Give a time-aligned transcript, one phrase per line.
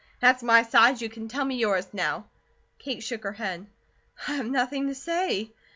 [0.19, 0.99] That's my side.
[0.99, 2.25] You can tell me yours, now."
[2.79, 3.67] Kate shook her head:
[4.27, 5.51] "I have nothing to say."